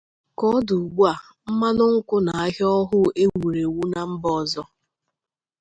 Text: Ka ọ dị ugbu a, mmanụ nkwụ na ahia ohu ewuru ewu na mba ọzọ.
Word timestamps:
Ka 0.37 0.45
ọ 0.55 0.57
dị 0.67 0.75
ugbu 0.83 1.01
a, 1.13 1.15
mmanụ 1.51 1.83
nkwụ 1.95 2.15
na 2.25 2.31
ahia 2.43 2.67
ohu 2.79 2.99
ewuru 3.23 3.59
ewu 3.65 3.81
na 3.91 4.01
mba 4.11 4.29
ọzọ. 4.39 4.63